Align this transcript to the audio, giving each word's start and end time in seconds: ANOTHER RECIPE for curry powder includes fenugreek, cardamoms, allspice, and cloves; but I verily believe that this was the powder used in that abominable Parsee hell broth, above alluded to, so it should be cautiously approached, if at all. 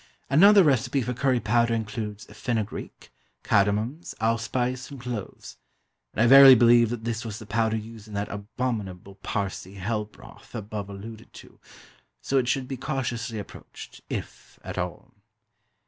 ANOTHER 0.31 0.63
RECIPE 0.63 1.03
for 1.03 1.13
curry 1.13 1.39
powder 1.39 1.75
includes 1.75 2.25
fenugreek, 2.25 3.11
cardamoms, 3.43 4.15
allspice, 4.19 4.89
and 4.89 4.99
cloves; 4.99 5.57
but 6.11 6.23
I 6.23 6.25
verily 6.25 6.55
believe 6.55 6.89
that 6.89 7.03
this 7.03 7.23
was 7.23 7.37
the 7.37 7.45
powder 7.45 7.77
used 7.77 8.07
in 8.07 8.15
that 8.15 8.29
abominable 8.31 9.19
Parsee 9.21 9.75
hell 9.75 10.05
broth, 10.05 10.55
above 10.55 10.89
alluded 10.89 11.31
to, 11.33 11.59
so 12.19 12.39
it 12.39 12.47
should 12.47 12.67
be 12.67 12.77
cautiously 12.77 13.37
approached, 13.37 14.01
if 14.09 14.57
at 14.63 14.79
all. 14.79 15.13